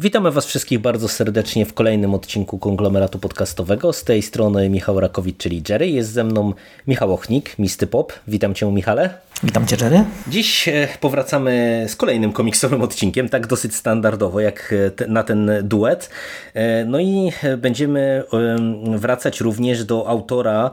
[0.00, 3.92] Witamy Was wszystkich bardzo serdecznie w kolejnym odcinku konglomeratu podcastowego.
[3.92, 5.88] Z tej strony Michał Rakowicz, czyli Jerry.
[5.88, 6.52] Jest ze mną
[6.86, 8.12] Michał Ochnik, Misty Pop.
[8.28, 9.14] Witam Cię, Michale.
[9.42, 10.04] Witam Cię, Jerry.
[10.28, 16.10] Dziś e, powracamy z kolejnym komiksowym odcinkiem, tak dosyć standardowo jak e, na ten duet.
[16.54, 18.24] E, no i będziemy
[18.96, 20.70] wracać również do autora,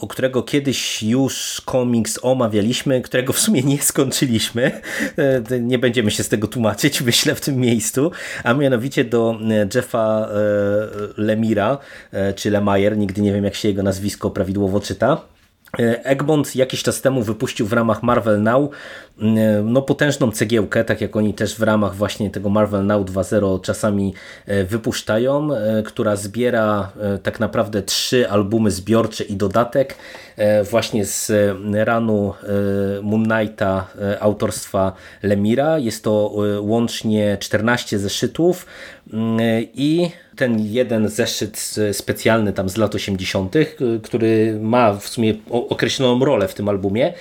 [0.00, 4.80] o którego kiedyś już komiks omawialiśmy, którego w sumie nie skończyliśmy.
[5.60, 8.10] Nie będziemy się z tego tłumaczyć, myślę, w tym miejscu,
[8.44, 9.38] a mianowicie do
[9.74, 10.28] Jeffa
[11.16, 11.78] Lemira,
[12.36, 15.33] czy Lemire, nigdy nie wiem jak się jego nazwisko prawidłowo czyta.
[15.78, 18.70] E, Egmont jakiś czas temu wypuścił w ramach Marvel Now
[19.18, 19.24] e,
[19.64, 24.14] no, potężną cegiełkę, tak jak oni też w ramach właśnie tego Marvel Now 2.0 czasami
[24.46, 25.48] e, wypuszczają,
[25.84, 29.94] która zbiera tak naprawdę trzy albumy zbiorcze i dodatek
[30.70, 31.32] właśnie z
[31.74, 32.34] ranu
[33.02, 33.86] Moon Knighta
[34.20, 35.78] autorstwa Lemira.
[35.78, 38.66] Jest to łącznie 14 zeszytów
[39.74, 43.54] i ten jeden zeszyt specjalny tam z lat 80.,
[44.02, 47.12] który ma w sumie określoną rolę w tym albumie,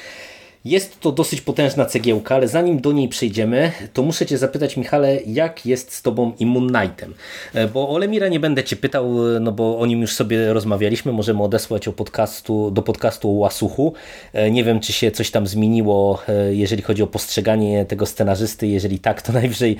[0.65, 5.19] jest to dosyć potężna cegiełka, ale zanim do niej przejdziemy, to muszę Cię zapytać, Michale,
[5.25, 7.13] jak jest z Tobą i Moon Knightem?
[7.53, 10.53] E, bo o Lemira nie będę Cię pytał, e, no bo o nim już sobie
[10.53, 13.93] rozmawialiśmy, możemy odesłać o podcastu, do podcastu o Łasuchu.
[14.33, 18.67] E, nie wiem, czy się coś tam zmieniło, jeżeli chodzi o postrzeganie tego scenarzysty.
[18.67, 19.77] Jeżeli tak, to najwyżej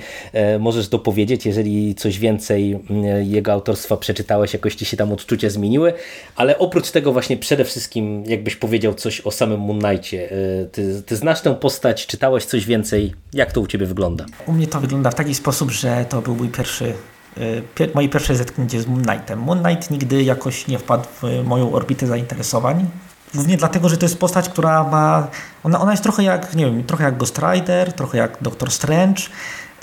[0.58, 1.46] możesz dopowiedzieć.
[1.46, 2.78] Jeżeli coś więcej
[3.22, 5.92] jego autorstwa przeczytałeś, jakoś Ci się tam odczucia zmieniły.
[6.36, 10.28] Ale oprócz tego właśnie przede wszystkim, jakbyś powiedział coś o samym Moon Knightie,
[10.74, 13.14] ty, ty znasz tę postać, czytałeś coś więcej.
[13.32, 14.26] Jak to u Ciebie wygląda?
[14.46, 16.94] U mnie to wygląda w taki sposób, że to był mój pierwszy
[17.38, 19.38] y, Pier moje pierwsze zetknięcie z Moon Knightem.
[19.38, 22.90] Moon Knight nigdy jakoś nie wpadł w moją orbitę zainteresowań.
[23.34, 25.28] Głównie dlatego, że to jest postać, która ma.
[25.64, 29.22] Ona, ona jest trochę jak, nie wiem, trochę jak Ghost Rider, trochę jak Doctor Strange,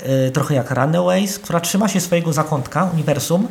[0.06, 3.48] yy, trochę jak Runaways, która trzyma się swojego zakątka, uniwersum,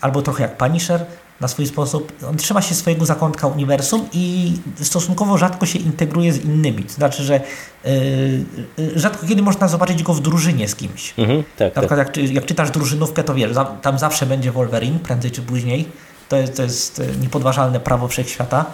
[0.00, 1.06] albo trochę jak Punisher,
[1.42, 2.12] na swój sposób.
[2.28, 6.84] On trzyma się swojego zakątka uniwersum i stosunkowo rzadko się integruje z innymi.
[6.84, 7.40] To znaczy, że
[7.84, 11.14] yy, rzadko kiedy można zobaczyć go w drużynie z kimś.
[11.18, 12.16] Mhm, tak, na przykład tak.
[12.16, 15.88] Jak, jak, czytasz drużynówkę, to wiesz, tam zawsze będzie Wolverine, prędzej czy później.
[16.28, 18.64] To jest, to jest e, niepodważalne prawo wszechświata.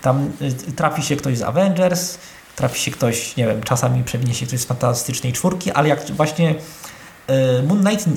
[0.00, 0.30] Tam
[0.68, 2.18] y, trafi się ktoś z Avengers,
[2.56, 6.54] trafi się ktoś, nie wiem, czasami przewinie się ktoś z Fantastycznej Czwórki, ale jak właśnie
[7.68, 8.08] Moon Knight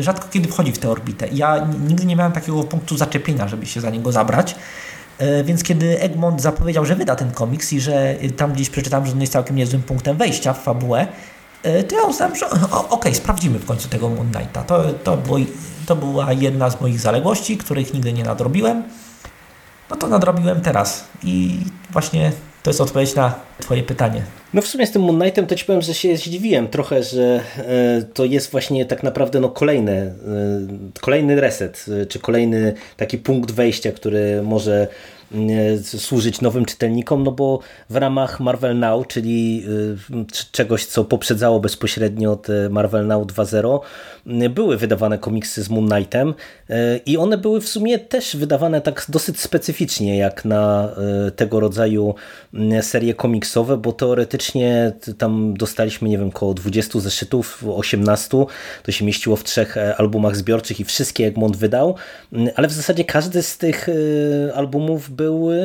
[0.00, 1.28] rzadko kiedy wchodzi w tę orbitę.
[1.32, 4.54] Ja nigdy nie miałem takiego punktu zaczepienia, żeby się za niego zabrać.
[5.18, 9.12] E, więc kiedy Egmont zapowiedział, że wyda ten komiks i że tam gdzieś przeczytałem, że
[9.12, 11.06] on jest całkiem niezłym punktem wejścia w fabułę,
[11.62, 14.62] e, to ja uznałem, że okej, okay, sprawdzimy w końcu tego Moon Knighta.
[14.62, 15.38] To, to, było,
[15.86, 18.82] to była jedna z moich zaległości, których nigdy nie nadrobiłem.
[19.90, 21.04] No to nadrobiłem teraz.
[21.22, 21.60] I
[21.90, 22.32] właśnie
[22.62, 24.22] to jest odpowiedź na Twoje pytanie.
[24.54, 27.40] No w sumie z tym Moon Knightem to Ci powiem, że się zdziwiłem trochę, że
[27.58, 30.14] e, to jest właśnie tak naprawdę no kolejny, e,
[31.00, 34.88] kolejny reset, e, czy kolejny taki punkt wejścia, który może
[35.82, 37.58] służyć nowym czytelnikom, no bo
[37.90, 39.64] w ramach Marvel Now, czyli
[40.52, 43.80] czegoś, co poprzedzało bezpośrednio te Marvel Now 2.0,
[44.50, 46.34] były wydawane komiksy z Moon Knightem
[47.06, 50.90] i one były w sumie też wydawane tak dosyć specyficznie, jak na
[51.36, 52.14] tego rodzaju
[52.80, 53.14] serie
[53.48, 58.28] komiksowe, bo teoretycznie tam dostaliśmy, nie wiem, około 20 zeszytów, 18,
[58.82, 61.94] to się mieściło w trzech e, albumach zbiorczych i wszystkie Egmont wydał,
[62.54, 65.56] ale w zasadzie każdy z tych e, albumów był e,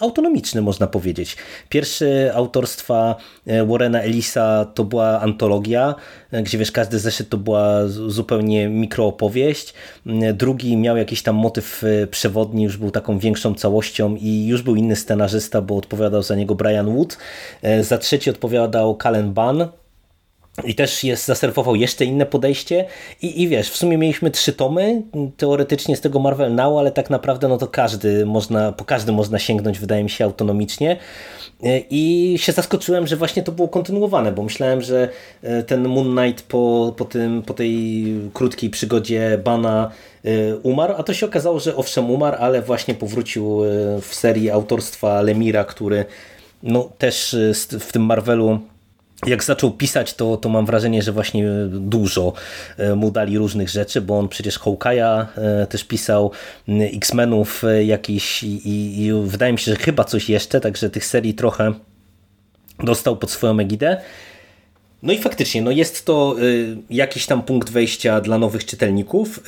[0.00, 1.36] autonomiczny, można powiedzieć.
[1.68, 3.16] Pierwszy autorstwa
[3.66, 5.94] Warrena Elisa to była antologia,
[6.42, 9.74] gdzie wiesz, każdy zeszyt to była zupełnie mikroopowieść.
[10.34, 14.96] Drugi miał jakiś tam motyw przewodni, już był taką większą całością i już był inny
[14.96, 17.15] scenarzysta, bo odpowiadał za niego Brian Wood.
[17.80, 19.68] Za trzeci odpowiadał Calen Ban.
[20.64, 22.84] I też jest, zaserwował jeszcze inne podejście
[23.22, 25.02] I, i wiesz, w sumie mieliśmy trzy tomy
[25.36, 29.38] teoretycznie z tego Marvel Now, ale tak naprawdę no to każdy można, po każdy można
[29.38, 30.96] sięgnąć wydaje mi się autonomicznie
[31.90, 35.08] i się zaskoczyłem, że właśnie to było kontynuowane, bo myślałem, że
[35.42, 38.04] e, ten Moon Knight po, po, tym, po tej
[38.34, 39.90] krótkiej przygodzie Bana
[40.24, 43.68] e, umarł, a to się okazało, że owszem umarł, ale właśnie powrócił e,
[44.00, 46.04] w serii autorstwa Lemira, który
[46.62, 47.36] no, też
[47.80, 48.60] w tym Marvelu
[49.26, 52.32] jak zaczął pisać, to, to mam wrażenie, że właśnie dużo
[52.96, 55.26] mu dali różnych rzeczy, bo on przecież Hawkeye'a
[55.68, 56.30] też pisał,
[56.68, 61.72] X-Menów jakiś i, i wydaje mi się, że chyba coś jeszcze, także tych serii trochę
[62.84, 64.00] dostał pod swoją egidę.
[65.02, 66.36] No i faktycznie, no jest to
[66.90, 69.40] jakiś tam punkt wejścia dla nowych czytelników.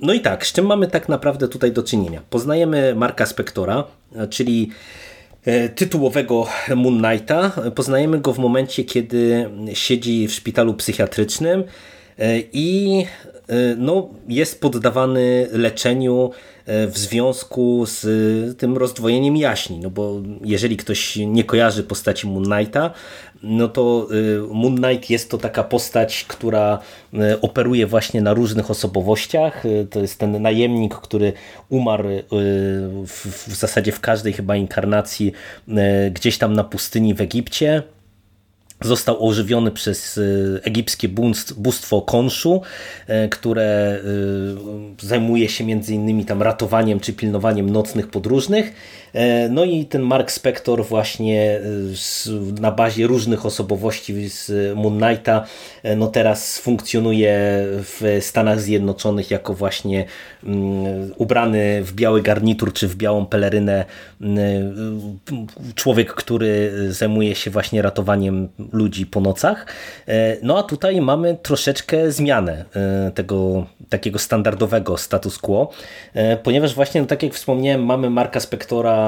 [0.00, 2.22] No i tak, z czym mamy tak naprawdę tutaj do czynienia?
[2.30, 3.84] Poznajemy Marka Spektora,
[4.30, 4.70] czyli
[5.74, 6.46] tytułowego
[6.76, 7.52] Moon Knighta.
[7.74, 11.64] Poznajemy go w momencie, kiedy siedzi w szpitalu psychiatrycznym
[12.52, 13.04] i
[13.76, 16.30] no, jest poddawany leczeniu
[16.66, 19.78] w związku z tym rozdwojeniem jaźni.
[19.78, 22.90] No bo jeżeli ktoś nie kojarzy postaci Moon Knighta,
[23.42, 24.08] no to
[24.50, 26.78] Moon Knight jest to taka postać, która
[27.40, 29.62] operuje właśnie na różnych osobowościach.
[29.90, 31.32] To jest ten najemnik, który
[31.68, 32.08] umarł
[33.06, 35.32] w zasadzie w każdej chyba inkarnacji
[36.10, 37.82] gdzieś tam na pustyni w Egipcie
[38.84, 40.20] został ożywiony przez
[40.62, 41.08] egipskie
[41.56, 42.62] bóstwo Konszu,
[43.30, 44.00] które
[45.02, 48.72] zajmuje się między innymi tam ratowaniem czy pilnowaniem nocnych podróżnych
[49.50, 55.44] no i ten Mark Spector właśnie e, na bazie różnych osobowości z Moon Knighta
[55.82, 60.04] e, no teraz funkcjonuje w Stanach Zjednoczonych jako właśnie
[60.44, 63.84] mm, ubrany w biały garnitur czy w białą pelerynę
[64.20, 65.18] mm,
[65.74, 69.66] człowiek, który zajmuje się właśnie ratowaniem ludzi po nocach.
[70.42, 72.64] No a tutaj mamy troszeczkę zmianę
[73.14, 75.70] tego takiego standardowego status quo,
[76.42, 79.01] ponieważ właśnie, no tak jak wspomniałem, mamy Marka Spectora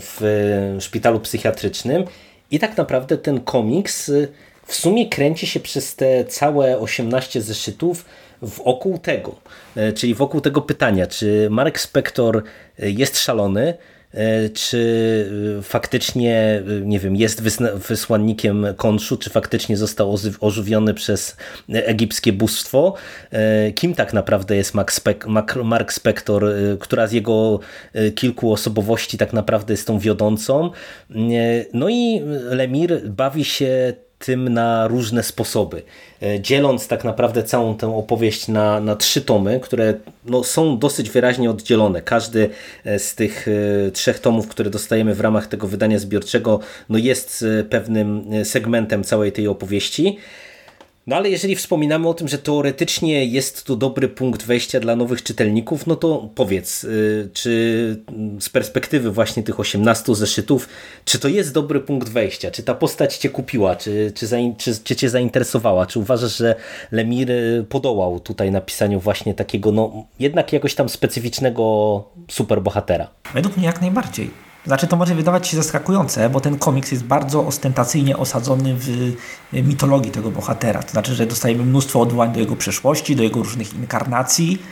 [0.00, 2.04] w szpitalu psychiatrycznym.
[2.50, 4.28] I tak naprawdę ten komiks y,
[4.66, 8.04] w sumie kręci się przez te całe 18 zeszytów
[8.42, 9.34] wokół tego,
[9.76, 13.74] y, czyli wokół tego pytania, czy Mark Spector y, jest szalony,
[14.54, 17.42] czy e, faktycznie, e, nie wiem, jest
[17.88, 21.36] wysłannikiem konszu, czy faktycznie został ożywiony przez
[21.68, 22.94] egipskie bóstwo.
[23.74, 24.74] Kim tak naprawdę jest
[25.64, 26.46] Mark Spector,
[26.80, 27.60] która z jego
[28.14, 30.70] kilku osobowości tak naprawdę jest tą wiodącą.
[31.72, 32.20] No i
[32.50, 35.82] Lemir bawi się tym na różne sposoby.
[36.22, 39.94] E, dzieląc tak naprawdę całą tę opowieść na, na trzy tomy, które
[40.24, 42.02] no, są dosyć wyraźnie oddzielone.
[42.02, 42.50] Każdy
[42.84, 47.44] e, z tych e, trzech tomów, które dostajemy w ramach tego wydania zbiorczego, no, jest
[47.70, 50.18] pewnym segmentem całej tej opowieści.
[51.06, 55.22] No ale jeżeli wspominamy o tym, że teoretycznie jest to dobry punkt wejścia dla nowych
[55.22, 58.04] czytelników, no to powiedz, y, czy
[58.40, 60.68] z perspektywy właśnie tych 18 zeszytów,
[61.04, 62.50] czy to jest dobry punkt wejścia?
[62.50, 63.76] Czy ta postać cię kupiła?
[63.76, 64.26] Czy, czy,
[64.58, 65.86] czy, czy cię zainteresowała?
[65.86, 66.54] Czy uważasz, że
[66.92, 73.10] Lemir y, podołał tutaj napisaniu właśnie takiego, no jednak jakoś tam specyficznego superbohatera?
[73.34, 74.53] Według mnie jak najbardziej.
[74.66, 79.12] Znaczy to może wydawać się zaskakujące, bo ten komiks jest bardzo ostentacyjnie osadzony w
[79.52, 80.82] mitologii tego bohatera.
[80.82, 84.62] To znaczy, że dostajemy mnóstwo odwołań do jego przeszłości, do jego różnych inkarnacji,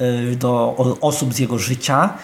[0.00, 2.14] y, do osób z jego życia.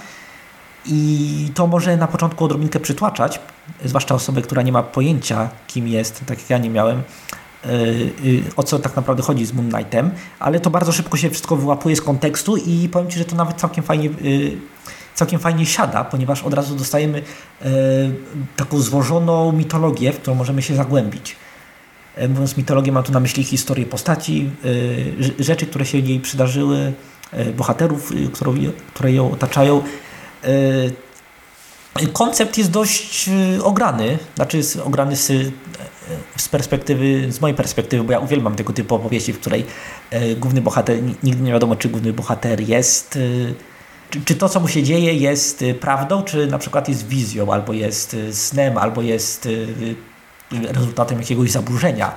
[0.87, 3.41] I to może na początku odrobinkę przytłaczać,
[3.85, 7.69] zwłaszcza osobę, która nie ma pojęcia, kim jest, tak jak ja nie miałem, y,
[8.25, 11.57] y, o co tak naprawdę chodzi z Moon Knightem, ale to bardzo szybko się wszystko
[11.57, 14.11] wyłapuje z kontekstu i powiem Ci, że to nawet całkiem fajnie
[15.15, 17.23] całkiem fajnie siada, ponieważ od razu dostajemy
[17.63, 17.69] e,
[18.57, 21.37] taką złożoną mitologię, w którą możemy się zagłębić.
[22.17, 24.51] E, mówiąc mitologię, mam tu na myśli historię postaci,
[25.41, 26.93] e, rzeczy, które się jej przydarzyły,
[27.57, 28.13] bohaterów,
[28.93, 29.83] które, ją otaczają.
[32.13, 33.31] Koncept jest dość
[33.63, 35.53] ograny, znaczy jest ograny z,
[36.37, 39.67] z perspektywy, z mojej perspektywy, bo ja uwielbiam tego typu opowieści, w której
[40.37, 43.19] główny bohater, nigdy nie wiadomo, czy główny bohater jest
[44.13, 47.53] czy, czy to, co mu się dzieje, jest y, prawdą, czy na przykład jest wizją,
[47.53, 49.95] albo jest y, snem, albo jest y,
[50.53, 52.15] rezultatem jakiegoś zaburzenia.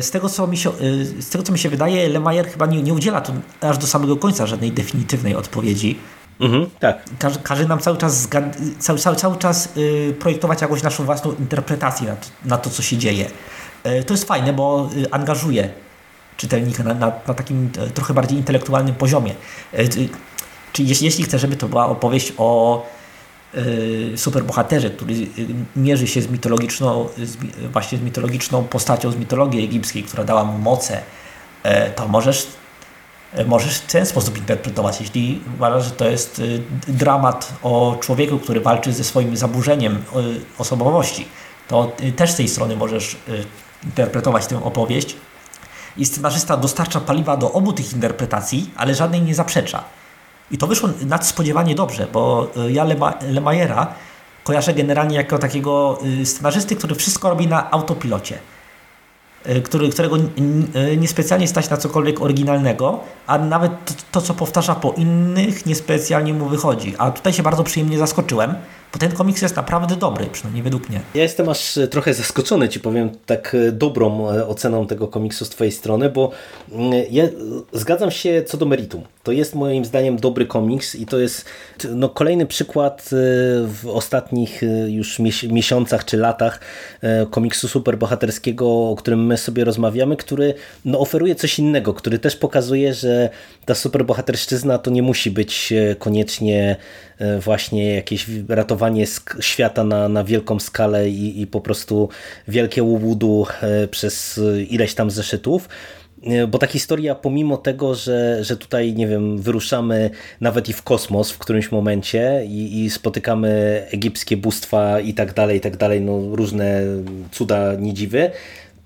[0.00, 0.70] Z tego, co mi się,
[1.18, 4.16] z tego, co mi się wydaje, Lemayer chyba nie, nie udziela tu aż do samego
[4.16, 5.98] końca żadnej definitywnej odpowiedzi.
[6.40, 7.04] Mhm, tak.
[7.18, 8.28] Każe, każe, nam cały czas,
[8.78, 9.68] cały, cały, cały czas
[10.18, 13.30] projektować jakąś naszą własną interpretację na to, na to co się dzieje.
[13.86, 15.70] Y, to jest fajne, bo angażuje
[16.36, 19.34] czytelnika na, na, na, takim trochę bardziej intelektualnym poziomie.
[20.80, 22.82] Czyli jeśli, jeśli chcę, żeby to była opowieść o
[23.54, 25.28] y, superbohaterze, który y,
[25.76, 27.36] mierzy się z mitologiczną, z,
[27.72, 31.00] właśnie z mitologiczną postacią z mitologii egipskiej, która dała mu moce,
[31.66, 32.46] y, to możesz,
[33.38, 35.00] y, możesz w ten sposób interpretować.
[35.00, 40.00] Jeśli uważasz, że to jest y, dramat o człowieku, który walczy ze swoim zaburzeniem y,
[40.58, 41.28] osobowości,
[41.68, 43.16] to też z tej strony możesz
[43.84, 45.16] interpretować tę opowieść.
[45.96, 49.84] I scenarzysta dostarcza paliwa do obu tych interpretacji, ale żadnej nie zaprzecza.
[50.50, 52.86] I to wyszło nadspodziewanie dobrze, bo y, ja
[53.30, 53.94] Lemayera
[54.44, 58.38] kojarzę generalnie jako takiego y, scenarzysty, który wszystko robi na autopilocie.
[59.48, 60.16] Y, który, którego
[60.98, 66.48] niespecjalnie stać na cokolwiek oryginalnego, a nawet to, to, co powtarza po innych, niespecjalnie mu
[66.48, 66.94] wychodzi.
[66.98, 68.54] A tutaj się bardzo przyjemnie zaskoczyłem,
[68.92, 71.00] bo ten komiks jest naprawdę dobry, przynajmniej według mnie.
[71.14, 75.44] Ja jestem aż e, trochę zaskoczony, ci powiem, tak e, dobrą e, oceną tego komiksu
[75.44, 76.30] z twojej strony, bo
[76.72, 77.24] mm, ja
[77.72, 79.02] zgadzam się co do meritum.
[79.22, 81.44] To jest moim zdaniem dobry komiks i to jest
[81.94, 83.10] no, kolejny przykład
[83.66, 85.18] w ostatnich już
[85.48, 86.60] miesiącach czy latach
[87.30, 90.54] komiksu superbohaterskiego, o którym my sobie rozmawiamy, który
[90.84, 93.30] no, oferuje coś innego, który też pokazuje, że
[93.64, 96.76] ta superbohaterszczyzna to nie musi być koniecznie
[97.40, 98.79] właśnie jakieś ratowanie
[99.40, 102.08] świata na, na wielką skalę i, i po prostu
[102.48, 105.68] wielkie łudu e, przez ileś tam zeszytów
[106.22, 110.10] e, bo ta historia, pomimo tego, że, że tutaj, nie wiem, wyruszamy
[110.40, 115.58] nawet i w kosmos w którymś momencie i, i spotykamy egipskie bóstwa i tak dalej,
[115.58, 116.82] i tak dalej, no różne
[117.32, 118.30] cuda, niedziwy,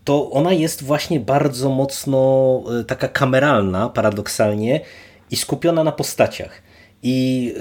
[0.05, 4.81] to ona jest właśnie bardzo mocno e, taka kameralna, paradoksalnie,
[5.31, 6.63] i skupiona na postaciach.
[7.03, 7.55] I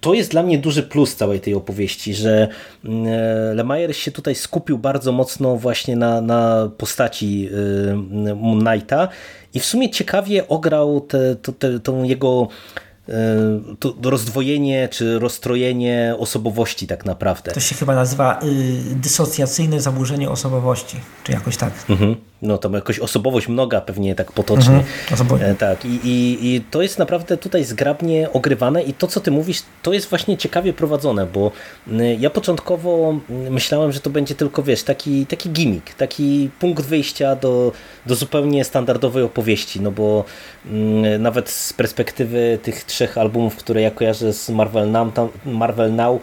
[0.00, 2.48] to jest dla mnie duży plus całej tej opowieści, że
[2.84, 9.08] mm, e, Lemaier się tutaj skupił bardzo mocno właśnie na, na postaci y, Moon Knighta
[9.54, 12.48] i w sumie ciekawie ograł te, te, te, tą jego
[13.08, 17.52] E, to rozdwojenie czy rozstrojenie osobowości tak naprawdę.
[17.52, 21.72] To się chyba nazywa y, dysocjacyjne zaburzenie osobowości, czy jakoś tak.
[21.88, 22.16] Mhm.
[22.42, 24.84] No to jakoś osobowość mnoga pewnie tak potocznie.
[25.10, 25.42] Mhm.
[25.42, 29.30] E, tak I, i, i to jest naprawdę tutaj zgrabnie ogrywane i to co ty
[29.30, 31.52] mówisz to jest właśnie ciekawie prowadzone, bo
[32.18, 37.72] ja początkowo myślałem, że to będzie tylko wiesz, taki, taki gimmick, taki punkt wyjścia do,
[38.06, 40.24] do zupełnie standardowej opowieści, no bo
[41.18, 46.20] nawet z perspektywy tych trzech albumów, które ja kojarzę z Marvel Now, tam, Marvel Now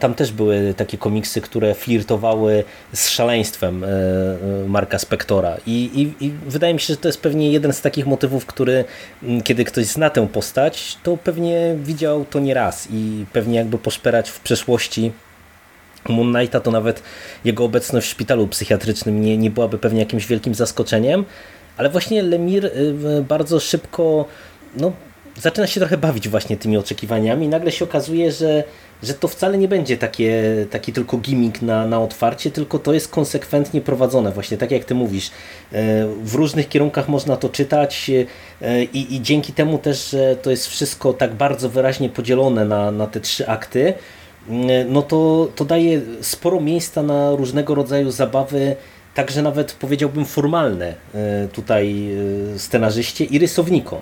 [0.00, 5.56] tam też były takie komiksy, które flirtowały z szaleństwem e, e, Marka Spektora.
[5.66, 5.72] I,
[6.20, 8.84] i, i wydaje mi się, że to jest pewnie jeden z takich motywów, który
[9.44, 14.30] kiedy ktoś zna tę postać, to pewnie widział to nie raz i pewnie jakby poszperać
[14.30, 15.12] w przeszłości
[16.08, 17.02] Moon Knighta, to nawet
[17.44, 21.24] jego obecność w szpitalu psychiatrycznym nie, nie byłaby pewnie jakimś wielkim zaskoczeniem,
[21.76, 22.70] ale właśnie Lemir
[23.28, 24.24] bardzo szybko
[24.76, 24.92] no,
[25.40, 28.64] zaczyna się trochę bawić właśnie tymi oczekiwaniami i nagle się okazuje, że,
[29.02, 33.08] że to wcale nie będzie takie, taki tylko gimmick na, na otwarcie, tylko to jest
[33.08, 35.30] konsekwentnie prowadzone właśnie, tak jak ty mówisz.
[35.72, 38.10] E, w różnych kierunkach można to czytać
[38.62, 42.90] e, i, i dzięki temu też, że to jest wszystko tak bardzo wyraźnie podzielone na,
[42.90, 43.94] na te trzy akty,
[44.48, 48.76] e, no to, to daje sporo miejsca na różnego rodzaju zabawy,
[49.14, 50.94] także nawet powiedziałbym formalne
[51.52, 52.08] tutaj
[52.56, 53.98] scenarzyście i rysownikom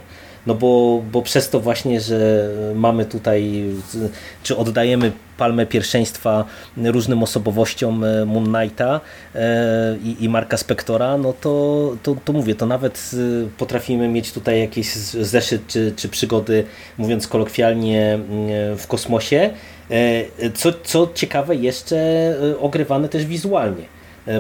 [0.46, 3.64] no bo, bo przez to właśnie, że mamy tutaj,
[4.42, 6.44] czy oddajemy palmę pierwszeństwa
[6.76, 9.00] różnym osobowościom e, Moon Knighta
[9.34, 11.52] e, i, i Marka Spektora, no to,
[12.02, 14.92] to, to mówię, to nawet e, potrafimy mieć tutaj jakieś
[15.34, 16.64] zeszyt czy, czy przygody,
[16.98, 18.18] mówiąc kolokwialnie,
[18.76, 19.50] w kosmosie.
[20.54, 21.98] Co, co ciekawe, jeszcze
[22.60, 23.84] ogrywane też wizualnie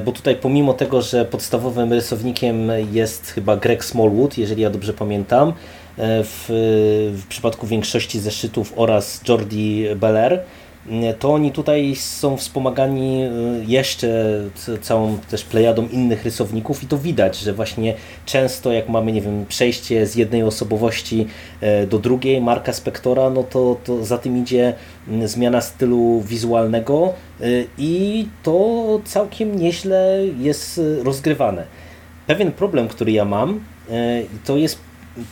[0.04, 5.52] bo tutaj pomimo tego, że podstawowym rysownikiem jest chyba Greg Smallwood, jeżeli ja dobrze pamiętam,
[6.00, 6.44] w,
[7.22, 10.40] w przypadku większości zeszytów oraz Jordi Beller,
[10.90, 13.30] e, to oni tutaj są wspomagani e,
[13.66, 14.40] jeszcze
[14.80, 17.94] całą też plejadą innych rysowników i to widać, że właśnie
[18.26, 21.26] często jak mamy, nie wiem, przejście z jednej osobowości
[21.90, 24.74] do drugiej, marka Spektora, no to, to za tym idzie
[25.24, 27.12] zmiana stylu wizualnego
[27.78, 31.66] i to całkiem nieźle jest rozgrywane.
[32.26, 33.60] Pewien problem, który ja mam,
[34.44, 34.78] to jest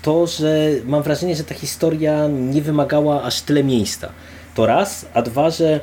[0.03, 4.09] to, że mam wrażenie, że ta historia nie wymagała aż tyle miejsca.
[4.55, 5.81] To raz, a dwa, że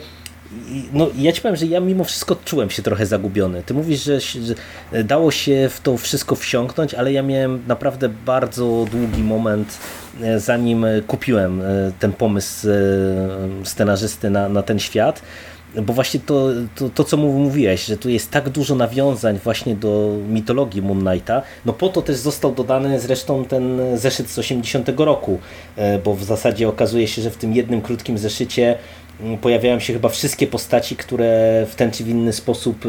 [0.94, 3.64] no, ja ci powiem, że ja mimo wszystko czułem się trochę zagubiony.
[3.64, 4.56] Ty mówisz, że, że,
[5.04, 9.78] dało się w to wszystko wsiąknąć, ale ja miałem naprawdę bardzo długi moment,
[10.22, 11.66] e, zanim kupiłem e,
[12.00, 12.74] ten pomysł e,
[13.66, 15.22] scenarzysty na, na ten świat
[15.84, 20.18] bo właśnie to, to, to, co mówiłeś, że tu jest tak dużo nawiązań właśnie do
[20.30, 25.40] mitologii Moon Knighta, no po to też został dodany zresztą ten zeszyt z 80 roku,
[25.76, 28.78] e, bo w zasadzie okazuje się, że w tym jednym krótkim zeszycie
[29.22, 32.86] mm, pojawiają się chyba wszystkie postaci, które w ten czy w inny sposób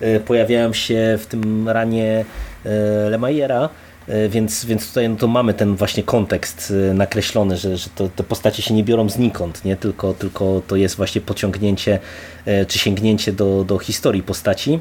[0.00, 2.24] e, pojawiają się w tym ranie
[2.64, 3.68] e, Lemajera.
[4.08, 8.08] E, więc, więc tutaj no to mamy ten właśnie kontekst e, nakreślony, że, że to,
[8.08, 9.76] te postacie się nie biorą znikąd, nie?
[9.76, 11.98] Tylko, tylko to jest właśnie pociągnięcie
[12.44, 14.78] e, czy sięgnięcie do, do historii postaci.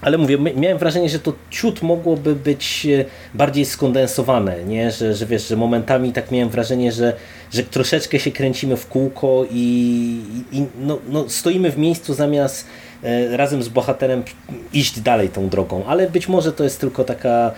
[0.00, 2.86] ale mówię, miałem wrażenie, że to ciut mogłoby być
[3.34, 4.90] bardziej skondensowane, nie?
[4.90, 7.16] Że, że wiesz, że momentami tak miałem wrażenie, że,
[7.52, 10.20] że troszeczkę się kręcimy w kółko i,
[10.52, 12.66] i no, no stoimy w miejscu zamiast
[13.30, 14.22] razem z bohaterem
[14.72, 17.52] iść dalej tą drogą, ale być może to jest tylko taka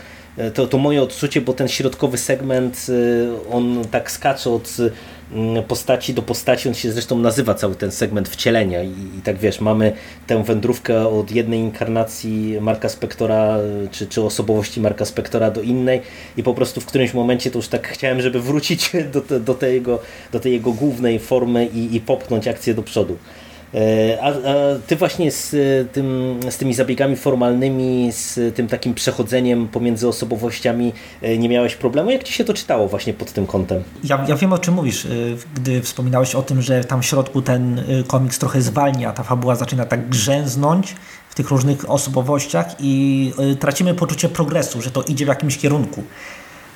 [0.55, 4.77] to, to moje odczucie, bo ten środkowy segment, e, on tak skacze od
[5.33, 9.39] mm, postaci do postaci, on się zresztą nazywa cały ten segment wcielenia i, i tak
[9.39, 9.93] wiesz, mamy
[10.27, 16.01] tę wędrówkę od jednej inkarnacji Marka Spektora, e, czy, czy osobowości Marka Spektora do innej
[16.37, 18.93] i po prostu w którymś momencie to już tak chciałem, żeby wrócić
[19.29, 19.99] do, do, tej, jego,
[20.33, 23.17] do tej jego głównej formy i, i popchnąć akcję do przodu.
[23.75, 24.33] E, a, a,
[24.87, 30.93] ty właśnie z, e, tym, z tymi zabiegami formalnymi, z tym takim przechodzeniem pomiędzy osobowościami
[31.23, 32.11] e, nie miałeś problemu?
[32.11, 33.83] Jak ci się to czytało właśnie pod tym kątem?
[34.05, 35.07] Ja, ja wiem o czym mówisz,
[35.55, 39.87] gdy wspominałeś o tym, że tam w środku ten komiks trochę zwalnia, ta fabuła zaczyna
[39.87, 40.95] tak grzęznąć
[41.29, 46.03] w tych różnych osobowościach i tracimy poczucie progresu, że to idzie w jakimś kierunku.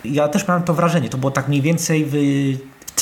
[0.05, 2.17] Ja też miałem to wrażenie, to było tak mniej więcej w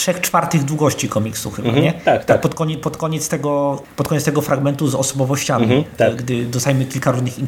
[0.06, 1.92] trzech czwartych długości komiksu chyba, mhm, nie?
[1.92, 2.24] Tak, tak.
[2.24, 6.16] tak pod, koniec, pod, koniec tego, pod koniec tego fragmentu z osobowościami, mhm, tak.
[6.16, 7.38] gdy dostajemy kilka różnych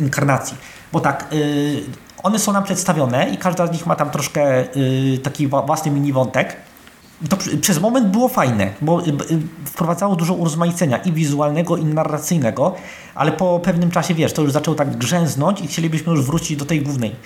[0.00, 0.56] inkarnacji.
[0.92, 1.82] Bo tak, y,
[2.22, 6.12] one są nam przedstawione i każda z nich ma tam troszkę y, taki własny mini
[6.12, 6.56] wątek.
[7.28, 9.12] To przez moment było fajne, bo y,
[9.64, 12.74] wprowadzało dużo urozmaicenia i wizualnego, i narracyjnego,
[13.14, 16.64] ale po pewnym czasie, wiesz, to już zaczęło tak grzęznąć i chcielibyśmy już wrócić do
[16.64, 17.16] tej głównej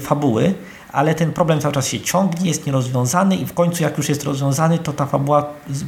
[0.00, 0.54] fabuły
[0.92, 4.24] ale ten problem cały czas się ciągnie, jest nierozwiązany i w końcu jak już jest
[4.24, 5.46] rozwiązany, to ta fabuła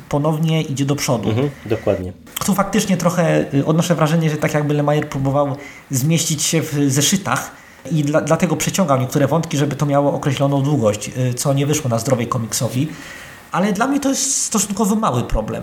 [0.09, 1.29] ponownie idzie do przodu.
[1.29, 2.13] Mhm, dokładnie.
[2.45, 5.57] Tu faktycznie trochę y, odnoszę wrażenie, że tak jakby Lemajer próbował
[5.91, 7.51] zmieścić się w zeszytach
[7.91, 11.91] i dla, dlatego przeciągał niektóre wątki, żeby to miało określoną długość, y, co nie wyszło
[11.91, 12.89] na zdrowej komiksowi.
[13.53, 15.63] Ale dla mnie to jest stosunkowo mały problem.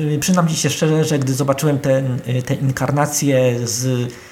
[0.00, 4.31] Y, przyznam Ci się szczerze, że gdy zobaczyłem ten, te inkarnacje z E,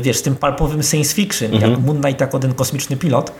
[0.00, 1.72] wiesz, z tym palpowym science fiction, mhm.
[1.72, 3.32] jak Moon Knight jako ten kosmiczny pilot,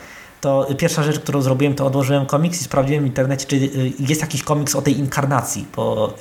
[0.45, 4.21] to pierwsza rzecz, którą zrobiłem, to odłożyłem komiks i sprawdziłem w internecie, czy y, jest
[4.21, 6.15] jakiś komiks o tej inkarnacji, bo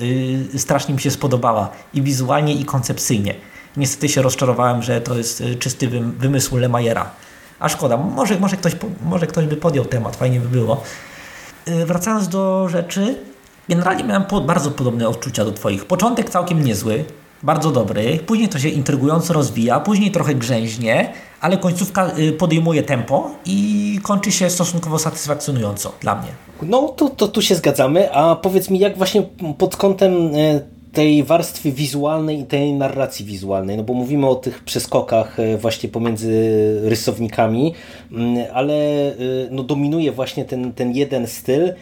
[0.54, 3.36] y, strasznie mi się spodobała i wizualnie, i koncepcyjnie.
[3.78, 5.88] Niestety się rozczarowałem, że to jest czysty
[6.18, 7.10] wymysł Lemayera.
[7.60, 8.76] A szkoda, może, może, ktoś,
[9.06, 10.84] może ktoś by podjął temat, fajnie by było.
[11.86, 13.16] Wracając do rzeczy,
[13.70, 15.86] generalnie miałem bardzo podobne odczucia do Twoich.
[15.86, 17.06] Początek całkiem niezły,
[17.44, 23.32] bardzo dobry, później to się intrygująco rozwija, później trochę grzęźnie, ale końcówka y, podejmuje tempo
[23.46, 26.30] i kończy się stosunkowo satysfakcjonująco dla mnie.
[26.62, 29.24] No to, to tu się zgadzamy, a powiedz mi jak właśnie
[29.58, 30.62] pod kątem e,
[30.94, 35.90] tej warstwy wizualnej i tej narracji wizualnej, no bo mówimy o tych przeskokach e, właśnie
[35.90, 36.32] pomiędzy
[36.84, 37.74] rysownikami,
[38.12, 39.14] mm, ale e,
[39.52, 41.74] no dominuje właśnie ten, ten jeden styl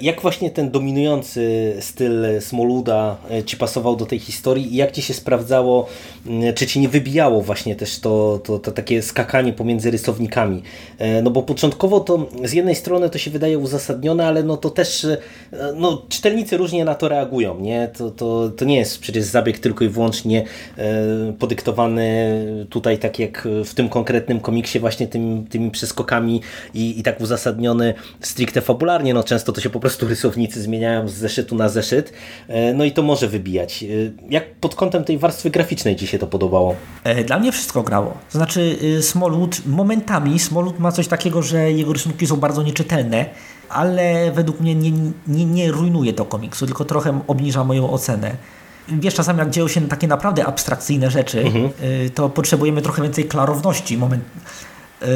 [0.00, 5.02] jak właśnie ten dominujący styl Smoluda e, Ci pasował do tej historii i jak Ci
[5.02, 5.86] się sprawdzało,
[6.54, 10.62] czy Ci nie wybijało właśnie też to, to, to takie skakanie pomiędzy rysownikami?
[10.98, 14.70] E, no bo początkowo to z jednej strony to się wydaje uzasadnione, ale no to
[14.70, 15.06] też
[15.76, 17.88] no, czytelnicy różnie na to reagują, nie?
[17.88, 20.44] To, to, to nie jest przecież zabieg tylko i wyłącznie
[21.38, 22.04] podyktowany
[22.70, 26.40] tutaj tak jak w tym konkretnym komiksie właśnie tym, tymi przeskokami
[26.74, 31.12] i, i tak uzasadniony stricte fabularnie, no często to się po prostu rysownicy zmieniają z
[31.12, 32.12] zeszytu na zeszyt,
[32.48, 33.82] e, no i to może wybijać.
[33.82, 33.86] E,
[34.30, 36.74] jak pod kątem tej warstwy graficznej Ci się to podobało?
[37.04, 38.10] E, dla mnie wszystko grało.
[38.32, 43.26] To znaczy Smolud, momentami Smolud ma coś takiego, że jego rysunki są bardzo nieczytelne,
[43.68, 44.90] ale według mnie nie,
[45.26, 48.36] nie, nie rujnuje to komiksu, tylko trochę obniża moją ocenę.
[48.88, 51.70] Wiesz, czasami jak dzieją się takie naprawdę abstrakcyjne rzeczy, mhm.
[52.14, 54.24] to potrzebujemy trochę więcej klarowności moment,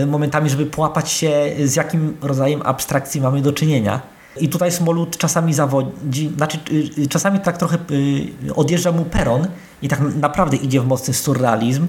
[0.07, 4.18] momentami, żeby połapać się z jakim rodzajem abstrakcji mamy do czynienia.
[4.37, 9.47] I tutaj Smolut czasami zawodzi, znaczy y, y, czasami tak trochę y, odjeżdża mu peron
[9.83, 11.87] i tak naprawdę idzie w mocny surrealizm,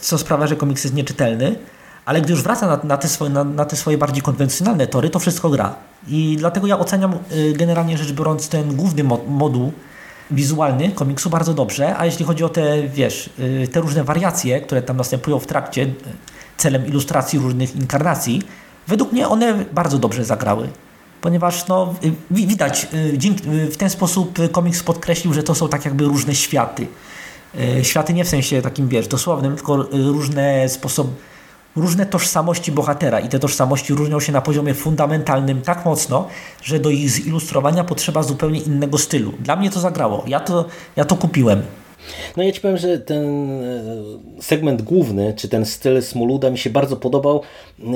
[0.00, 1.56] co sprawia, że komiks jest nieczytelny,
[2.04, 5.10] ale gdy już wraca na, na, te, swoje, na, na te swoje bardziej konwencjonalne tory,
[5.10, 5.74] to wszystko gra.
[6.08, 7.18] I dlatego ja oceniam
[7.54, 9.72] generalnie rzecz biorąc ten główny moduł
[10.30, 13.30] wizualny komiksu bardzo dobrze, a jeśli chodzi o te, wiesz,
[13.72, 15.86] te różne wariacje, które tam następują w trakcie
[16.56, 18.42] celem ilustracji różnych inkarnacji,
[18.86, 20.68] według mnie one bardzo dobrze zagrały
[21.20, 21.94] ponieważ no,
[22.30, 26.86] widać, y, y, w ten sposób komiks podkreślił, że to są tak jakby różne światy.
[27.80, 31.10] Y, światy nie w sensie takim, wiesz, dosłownym, tylko różne sposoby,
[31.76, 36.28] różne tożsamości bohatera i te tożsamości różnią się na poziomie fundamentalnym tak mocno,
[36.62, 39.32] że do ich zilustrowania potrzeba zupełnie innego stylu.
[39.40, 40.24] Dla mnie to zagrało.
[40.26, 40.64] Ja to,
[40.96, 41.62] ja to kupiłem.
[42.36, 46.70] No ja ci powiem, że ten e, segment główny, czy ten styl Smoluda mi się
[46.70, 47.42] bardzo podobał,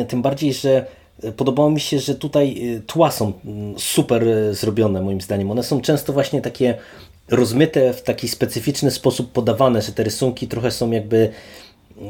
[0.09, 0.87] tym bardziej, że
[1.37, 5.51] Podobało mi się, że tutaj y, tła są mm, super y, zrobione moim zdaniem.
[5.51, 6.79] One są często właśnie takie
[7.29, 11.31] rozmyte w taki specyficzny sposób podawane, że te rysunki trochę są jakby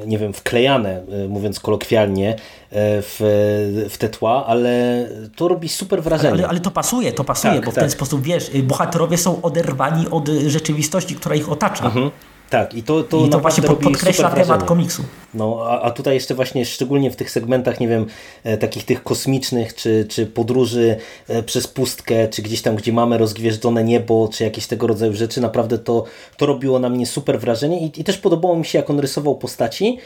[0.06, 2.36] nie wiem, wklejane, mówiąc kolokwialnie,
[2.70, 6.32] w, w te tła, ale to robi super wrażenie.
[6.32, 7.84] Ale, ale to pasuje, to pasuje, tak, bo w tak.
[7.84, 11.84] ten sposób, wiesz, bohaterowie są oderwani od rzeczywistości, która ich otacza.
[11.84, 12.10] Mhm.
[12.52, 15.02] Tak, i to, to, I to właśnie podkreśla temat komiksu.
[15.34, 18.06] No, a, a tutaj jeszcze właśnie szczególnie w tych segmentach, nie wiem,
[18.44, 20.96] e, takich tych kosmicznych, czy, czy podróży
[21.28, 25.40] e, przez pustkę, czy gdzieś tam, gdzie mamy rozgwieżdżone niebo, czy jakieś tego rodzaju rzeczy,
[25.40, 26.04] naprawdę to,
[26.36, 29.34] to robiło na mnie super wrażenie i, i też podobało mi się, jak on rysował
[29.34, 29.98] postaci,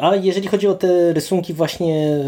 [0.00, 2.18] a jeżeli chodzi o te rysunki właśnie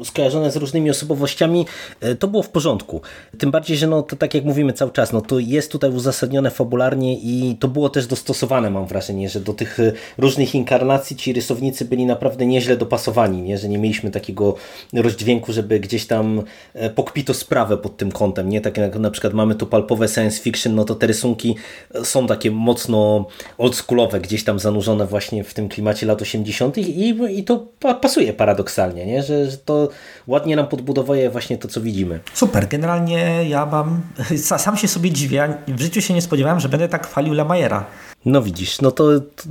[0.00, 1.66] e, skojarzone z różnymi osobowościami,
[2.00, 3.00] e, to było w porządku.
[3.38, 6.50] Tym bardziej, że no to tak jak mówimy cały czas, no to jest tutaj uzasadnione
[6.50, 11.32] fabularnie i to było też dostosowane, mam wrażenie, że do tych e, różnych inkarnacji ci
[11.32, 13.58] rysownicy byli naprawdę nieźle dopasowani, nie?
[13.58, 14.54] że nie mieliśmy takiego
[14.92, 16.42] rozdźwięku, żeby gdzieś tam
[16.94, 18.60] pokpito sprawę pod tym kątem, nie?
[18.60, 21.56] Tak jak na przykład mamy tu palpowe science fiction, no to te rysunki
[22.04, 23.26] są takie mocno
[23.58, 27.66] oldschoolowe, gdzieś tam zanurzone właśnie w tym klimacie lat 80 i, i to
[28.00, 29.22] pasuje paradoksalnie, nie?
[29.22, 29.88] Że, że to
[30.26, 32.20] ładnie nam podbudowuje właśnie to, co widzimy.
[32.34, 34.00] Super, generalnie ja mam,
[34.36, 37.86] sam się sobie dziwię, w życiu się nie spodziewałem, że będę tak chwalił Lemajera.
[38.24, 39.42] No widzisz, no to, to,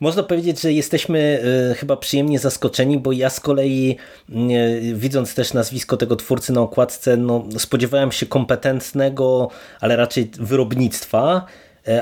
[0.00, 3.96] można powiedzieć, że jesteśmy y, chyba przyjemnie zaskoczeni, bo ja z kolei
[4.30, 9.50] y, widząc też nazwisko tego twórcy na okładce, no, spodziewałem się kompetentnego,
[9.80, 11.46] ale raczej wyrobnictwa,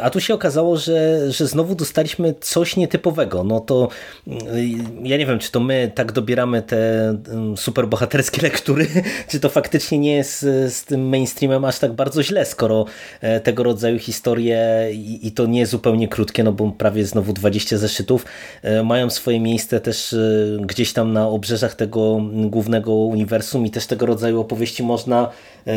[0.02, 3.44] a tu się okazało, że, że znowu dostaliśmy coś nietypowego.
[3.44, 3.88] No to
[4.26, 8.86] mm, ja nie wiem, czy to my tak dobieramy te mm, superbohaterskie lektury,
[9.28, 12.84] czy to faktycznie nie jest z tym mainstreamem aż tak bardzo źle, skoro
[13.20, 17.78] e, tego rodzaju historie i, i to nie zupełnie krótkie, no bo prawie znowu 20
[17.78, 18.24] zeszytów
[18.62, 20.14] e, mają swoje miejsce też
[20.60, 25.30] gdzieś tam na obrzeżach tego głównego uniwersum i też tego rodzaju opowieści można,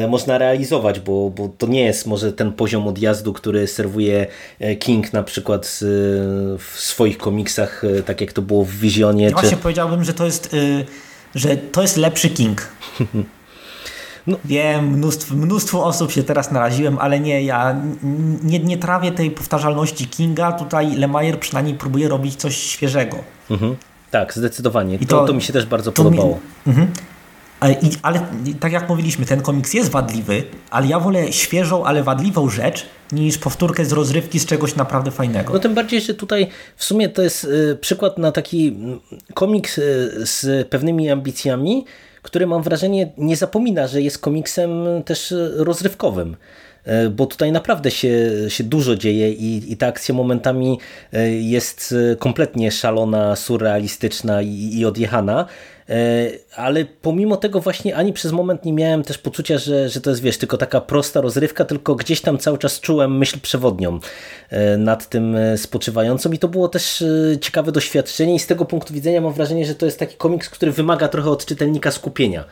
[0.10, 4.28] można realizować, bo, bo to nie jest może ten poziom odjazdu, który serwuje
[4.60, 5.80] E, King na przykład
[6.60, 9.24] w swoich komiksach, e, tak jak to było w Wizjonie.
[9.24, 9.36] Ja czy...
[9.36, 10.56] Właśnie powiedziałbym, że to jest,
[11.36, 12.68] że to jest lepszy King.
[14.28, 14.38] No.
[14.46, 17.76] Wiem, mnóstwo, mnóstwo osób się teraz naraziłem, ale nie, ja
[18.44, 20.52] nie, nie trawię tej powtarzalności Kinga.
[20.52, 23.18] Tutaj Lemire przynajmniej próbuje robić coś świeżego.
[23.50, 23.76] Mhm.
[24.12, 24.96] Tak, zdecydowanie.
[24.96, 26.40] I to, to, to mi się też bardzo podobało.
[26.66, 26.88] Mi, mhm.
[27.60, 27.76] Ale,
[28.60, 33.38] tak jak mówiliśmy, ten komiks jest wadliwy, ale ja wolę świeżą, ale wadliwą rzecz niż
[33.38, 35.54] powtórkę z rozrywki z czegoś naprawdę fajnego.
[35.54, 39.00] No tym bardziej, że tutaj w sumie to jest y, przykład na taki mm,
[39.34, 41.86] komiks y, z pewnymi ambicjami,
[42.22, 44.72] który mam wrażenie nie zapomina, że jest komiksem
[45.06, 46.36] też y, rozrywkowym
[47.12, 50.80] bo tutaj naprawdę się, się dużo dzieje i, i ta akcja momentami
[51.40, 55.46] jest kompletnie szalona, surrealistyczna i, i odjechana,
[56.56, 60.22] ale pomimo tego właśnie ani przez moment nie miałem też poczucia, że, że to jest
[60.22, 64.00] wiesz, tylko taka prosta rozrywka, tylko gdzieś tam cały czas czułem myśl przewodnią
[64.50, 67.04] e, nad tym e, spoczywającą i to było też
[67.42, 70.72] ciekawe doświadczenie i z tego punktu widzenia mam wrażenie, że to jest taki komiks, który
[70.72, 72.44] wymaga trochę od czytelnika skupienia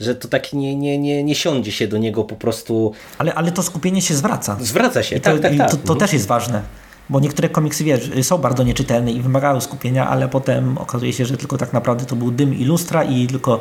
[0.00, 2.92] że to tak nie, nie, nie, nie siądzie się do niego po prostu.
[3.18, 4.56] Ale, ale to skupienie się zwraca.
[4.60, 5.70] Zwraca się, I to, tak, tak, tak.
[5.70, 5.98] To, to mhm.
[5.98, 6.62] też jest ważne.
[7.10, 11.36] Bo niektóre komiksy wiesz, są bardzo nieczytelne i wymagają skupienia, ale potem okazuje się, że
[11.36, 13.60] tylko tak naprawdę to był dym i lustra i tylko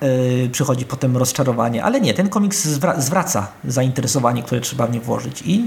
[0.00, 1.84] yy, przychodzi potem rozczarowanie.
[1.84, 5.42] Ale nie, ten komiks zwra zwraca zainteresowanie, które trzeba w nie włożyć.
[5.46, 5.64] I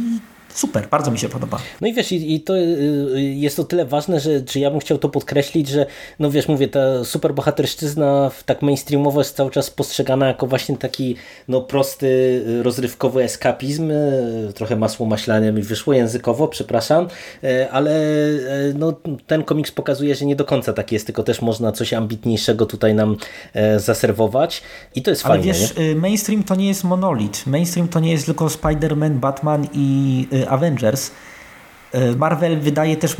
[0.53, 1.59] super, bardzo mi się podoba.
[1.81, 4.79] No i wiesz, i, i to y, jest o tyle ważne, że czy ja bym
[4.79, 5.85] chciał to podkreślić, że
[6.19, 11.15] no wiesz, mówię, ta superbohaterszczyzna tak mainstreamowo jest cały czas postrzegana jako właśnie taki
[11.47, 12.07] no prosty,
[12.47, 17.07] y, rozrywkowy eskapizm, y, trochę masło maślane mi wyszło językowo, przepraszam,
[17.71, 18.01] ale
[18.75, 18.93] no,
[19.27, 22.95] ten komiks pokazuje, że nie do końca tak jest, tylko też można coś ambitniejszego tutaj
[22.95, 23.17] nam
[23.77, 24.61] zaserwować
[24.95, 25.51] i to jest ale fajne.
[25.51, 25.95] Ale wiesz, nie?
[25.95, 27.47] mainstream to nie jest monolit.
[27.47, 31.11] Mainstream to nie jest tylko Spider-Man, Batman i Avengers.
[31.95, 33.15] Y, Marvel wydaje też, y,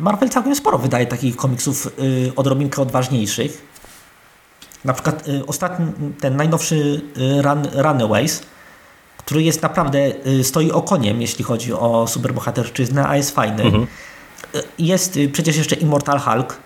[0.00, 3.62] Marvel całkiem sporo wydaje takich komiksów y, odrobinkę odważniejszych.
[4.84, 5.86] Na przykład ostatni,
[6.20, 8.42] ten najnowszy Run, Runaways,
[9.18, 13.62] który jest naprawdę, stoi okoniem, jeśli chodzi o superbohaterczyznę, a jest fajny.
[13.62, 13.86] Mhm.
[14.78, 16.58] Jest przecież jeszcze Immortal Hulk,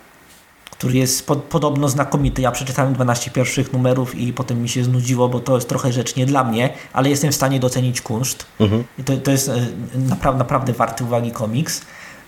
[0.81, 2.43] który jest po, podobno znakomity.
[2.43, 6.16] Ja przeczytałem 12 pierwszych numerów i potem mi się znudziło, bo to jest trochę rzecz
[6.16, 8.47] nie dla mnie, ale jestem w stanie docenić kunszt.
[8.61, 8.85] Mhm.
[8.99, 11.83] I to, to jest e, naprawdę, naprawdę warty uwagi komiks.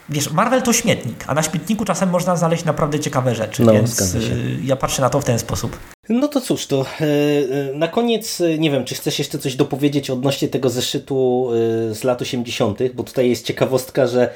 [0.09, 4.15] Wiesz, Marvel to śmietnik, a na śmietniku czasem można znaleźć naprawdę ciekawe rzeczy, no, więc
[4.15, 4.19] e,
[4.65, 5.79] ja patrzę na to w ten sposób.
[6.09, 9.57] No to cóż, to e, e, na koniec e, nie wiem, czy chcesz jeszcze coś
[9.57, 11.49] dopowiedzieć odnośnie tego zeszytu
[11.93, 14.35] z lat 80., bo tutaj jest ciekawostka, że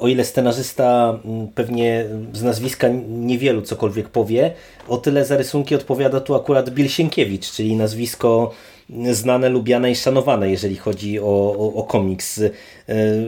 [0.00, 1.18] o ile scenarzysta
[1.54, 4.52] pewnie z nazwiska niewielu cokolwiek powie,
[4.88, 8.50] o tyle za rysunki odpowiada tu akurat Bill Sienkiewicz, czyli nazwisko
[9.12, 12.40] znane, lubiane i szanowane, jeżeli chodzi o, o, o komiks.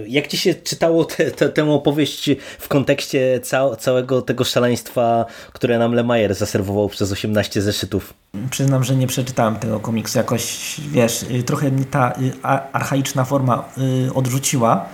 [0.09, 5.79] Jak ci się czytało te, te, tę opowieść w kontekście cał, całego tego szaleństwa, które
[5.79, 8.15] nam Lemajer zaserwował przez 18 zeszytów?
[8.51, 10.19] Przyznam, że nie przeczytałem tego komiksu.
[10.19, 12.33] Jakoś, wiesz, y, trochę mi ta y,
[12.73, 13.65] archaiczna forma
[14.09, 14.87] y, odrzuciła.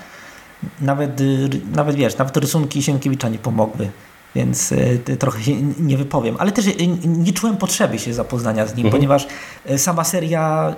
[0.80, 1.20] Nawet,
[1.72, 3.90] nawet wiesz, nawet rysunki Sienkiewicza nie pomogły
[4.34, 4.74] więc
[5.18, 6.36] trochę się nie wypowiem.
[6.38, 6.66] Ale też
[7.04, 9.00] nie czułem potrzeby się zapoznania z nim, mhm.
[9.00, 9.26] ponieważ
[9.76, 10.76] sama seria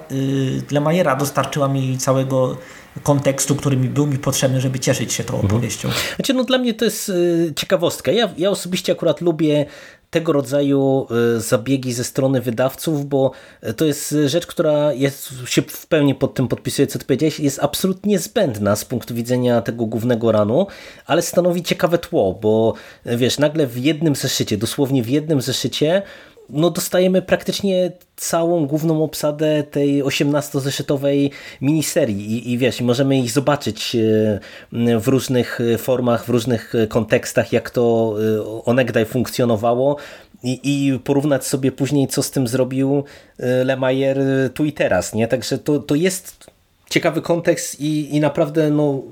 [0.71, 2.57] Lemajera dostarczyła mi całego
[3.03, 5.53] kontekstu, który mi był mi potrzebny, żeby cieszyć się tą mhm.
[5.53, 5.89] opowieścią.
[6.17, 7.13] Znaczy, no dla mnie to jest
[7.57, 8.13] ciekawostka.
[8.13, 9.67] Ja, ja osobiście akurat lubię
[10.15, 13.31] tego rodzaju e, zabiegi ze strony wydawców, bo
[13.77, 17.59] to jest rzecz, która jest, się w pełni pod tym podpisuje, co ty powiedziałeś, jest
[17.63, 20.67] absolutnie zbędna z punktu widzenia tego głównego ranu,
[21.07, 22.75] ale stanowi ciekawe tło, bo
[23.05, 26.03] wiesz, nagle w jednym zeszycie, dosłownie w jednym zeszycie
[26.49, 31.31] no dostajemy praktycznie całą główną obsadę tej 18-zeszytowej
[31.61, 37.71] miniserii I, i wiesz, możemy ich zobaczyć e, w różnych formach, w różnych kontekstach, jak
[37.71, 39.97] to e, onegdaj funkcjonowało
[40.43, 43.05] i, i porównać sobie później, co z tym zrobił
[43.39, 44.19] e, Lemajer
[44.55, 45.29] tu i teraz, nie?
[45.29, 46.47] Także to, to jest
[46.91, 49.03] ciekawy kontekst i, i naprawdę no,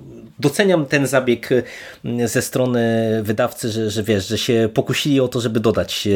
[0.43, 1.49] doceniam ten zabieg
[2.05, 2.81] mm, ze strony
[3.23, 6.09] wydawcy, że, że wiesz, że się pokusili o to, żeby dodać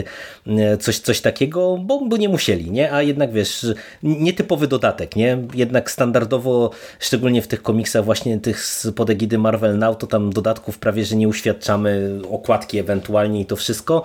[0.46, 2.92] e, coś, coś takiego, bo, bo nie musieli, nie?
[2.92, 3.66] A jednak wiesz,
[4.02, 5.38] nietypowy dodatek, nie?
[5.54, 10.32] Jednak standardowo, szczególnie w tych komiksach właśnie tych z pod egidy Marvel Now, to tam
[10.32, 14.02] dodatków prawie, że nie uświadczamy, okładki ewentualnie i to wszystko,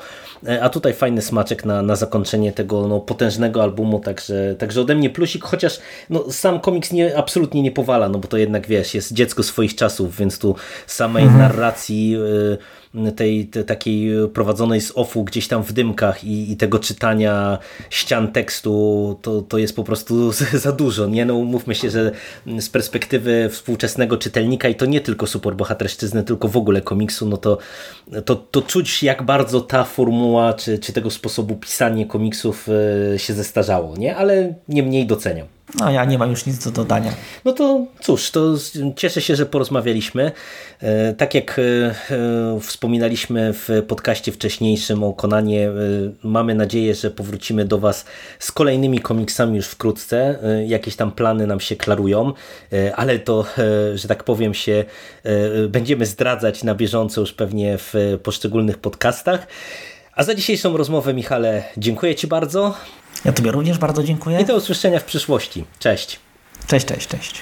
[0.47, 4.95] e, a tutaj fajny smaczek na, na zakończenie tego no, potężnego albumu, także, także ode
[4.95, 5.79] mnie plusik, chociaż
[6.09, 9.75] no, sam komiks nie, absolutnie nie powala, no bo to jednak wiesz, jest dziecko swoich
[9.75, 10.55] czasów, więc tu
[10.87, 11.41] samej mhm.
[11.41, 12.57] narracji y,
[13.15, 17.57] tej, tej, takiej prowadzonej z offu gdzieś tam w dymkach i, i, tego czytania
[17.89, 20.31] ścian tekstu to, to jest po prostu
[20.65, 21.07] za dużo.
[21.07, 21.25] Nie?
[21.25, 22.11] No, mówmy się, że
[22.59, 27.57] z perspektywy współczesnego czytelnika i to nie tylko superbohaterszczyzny, tylko w ogóle komiksu, no to,
[28.25, 32.69] to, to czuć jak bardzo ta formuła czy, czy tego sposobu pisania komiksów
[33.15, 34.15] y, się zestarzało, nie?
[34.15, 35.47] ale niemniej doceniam.
[35.79, 37.11] No ja nie mam już nic do dodania.
[37.45, 38.55] No to cóż, to
[38.95, 40.31] cieszę się, że porozmawialiśmy.
[40.79, 41.61] E, tak jak e,
[42.15, 45.69] e, wspominaliśmy w podcaście wcześniejszym o Konanie,
[46.23, 48.05] mamy nadzieję, że powrócimy do Was
[48.39, 50.39] z kolejnymi komiksami już wkrótce.
[50.67, 52.33] Jakieś tam plany nam się klarują,
[52.95, 53.45] ale to,
[53.95, 54.85] że tak powiem, się
[55.69, 59.47] będziemy zdradzać na bieżąco już pewnie w poszczególnych podcastach.
[60.15, 62.73] A za dzisiejszą rozmowę, Michale, dziękuję Ci bardzo.
[63.25, 64.41] Ja Tobie również bardzo dziękuję.
[64.41, 65.65] I do usłyszenia w przyszłości.
[65.79, 66.19] Cześć.
[66.67, 67.41] Cześć, cześć, cześć.